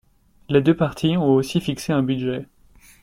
[0.49, 2.47] Les deux parties ont aussi fixé un budget.